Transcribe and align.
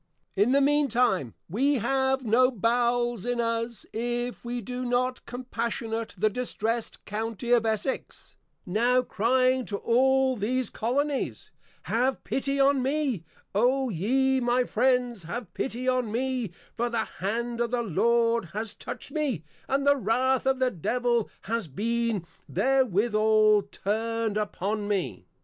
In 0.35 0.51
the 0.51 0.61
mean 0.61 0.87
time, 0.87 1.35
We 1.47 1.75
have 1.75 2.25
no 2.25 2.49
Bowels 2.49 3.23
in 3.23 3.39
us, 3.39 3.85
if 3.93 4.43
we 4.43 4.59
do 4.59 4.83
not 4.83 5.23
Compassionate 5.27 6.15
the 6.17 6.27
Distressed 6.27 7.05
County 7.05 7.51
of 7.51 7.67
Essex, 7.67 8.35
now 8.65 9.03
crying 9.03 9.63
to 9.65 9.77
all 9.77 10.35
these 10.35 10.71
Colonies, 10.71 11.51
_Have 11.85 12.23
pity 12.23 12.59
on 12.59 12.81
me, 12.81 13.25
O 13.53 13.89
ye 13.89 14.39
my 14.39 14.63
Friends, 14.63 15.21
Have 15.25 15.53
pity 15.53 15.87
on 15.87 16.11
me, 16.11 16.49
for 16.75 16.89
the 16.89 17.05
Hand 17.05 17.61
of 17.61 17.69
the 17.69 17.83
Lord 17.83 18.45
has 18.53 18.73
Touched 18.73 19.11
me, 19.11 19.43
and 19.67 19.85
the 19.85 19.97
Wrath 19.97 20.47
of 20.47 20.57
the 20.57 20.71
Devil 20.71 21.29
has 21.41 21.67
been 21.67 22.25
therewithal 22.49 23.61
turned 23.71 24.35
upon 24.37 24.87
me. 24.87 25.27